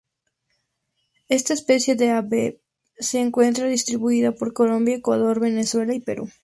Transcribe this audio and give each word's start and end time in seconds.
Esta 1.29 1.53
especie 1.53 1.93
de 1.95 2.09
ave 2.09 2.59
se 2.97 3.19
encuentra 3.19 3.67
distribuida 3.67 4.31
por 4.31 4.51
Colombia, 4.51 4.95
Ecuador, 4.95 5.39
Venezuela 5.39 5.93
y 5.93 5.99
Perú. 5.99 6.27